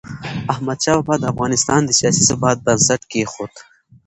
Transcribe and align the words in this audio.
احمدشاه 0.53 0.95
بابا 0.99 1.15
د 1.19 1.23
افغانستان 1.33 1.79
د 1.85 1.89
سیاسي 1.99 2.23
ثبات 2.29 2.57
بنسټ 2.65 3.01
کېښود. 3.11 3.53